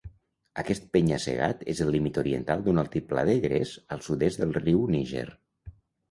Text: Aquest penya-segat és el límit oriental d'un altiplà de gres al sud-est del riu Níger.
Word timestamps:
Aquest 0.59 0.85
penya-segat 0.95 1.59
és 1.73 1.81
el 1.83 1.91
límit 1.95 2.15
oriental 2.21 2.63
d'un 2.67 2.81
altiplà 2.83 3.25
de 3.27 3.35
gres 3.43 3.73
al 3.97 4.01
sud-est 4.07 4.41
del 4.45 4.55
riu 4.57 4.81
Níger. 4.97 5.27